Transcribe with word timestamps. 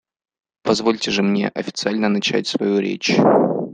Позвольте 0.63 1.11
же 1.11 1.21
мне 1.21 1.49
официально 1.49 2.09
начать 2.09 2.47
свою 2.47 2.79
речь. 2.79 3.15